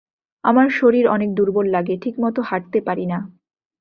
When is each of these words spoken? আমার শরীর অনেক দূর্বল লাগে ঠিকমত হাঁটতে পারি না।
আমার 0.43 0.67
শরীর 0.71 1.05
অনেক 1.07 1.29
দূর্বল 1.33 1.65
লাগে 1.69 1.95
ঠিকমত 1.97 2.37
হাঁটতে 2.39 2.79
পারি 2.81 3.05
না। 3.05 3.19